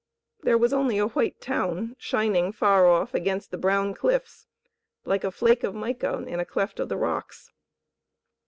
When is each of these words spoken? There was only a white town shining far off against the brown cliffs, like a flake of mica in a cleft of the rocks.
There 0.41 0.57
was 0.57 0.73
only 0.73 0.97
a 0.97 1.09
white 1.09 1.39
town 1.39 1.95
shining 1.99 2.51
far 2.53 2.87
off 2.87 3.13
against 3.13 3.51
the 3.51 3.57
brown 3.59 3.93
cliffs, 3.93 4.47
like 5.05 5.23
a 5.23 5.29
flake 5.29 5.63
of 5.63 5.75
mica 5.75 6.23
in 6.27 6.39
a 6.39 6.43
cleft 6.45 6.79
of 6.79 6.89
the 6.89 6.97
rocks. 6.97 7.51